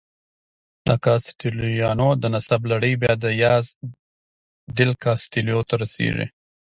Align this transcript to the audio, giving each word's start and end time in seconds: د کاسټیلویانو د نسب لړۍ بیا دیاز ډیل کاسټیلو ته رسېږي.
د 0.87 0.89
کاسټیلویانو 1.05 2.09
د 2.21 2.23
نسب 2.33 2.61
لړۍ 2.71 2.93
بیا 3.01 3.13
دیاز 3.23 3.65
ډیل 4.75 4.91
کاسټیلو 5.03 5.57
ته 5.69 5.75
رسېږي. 5.83 6.27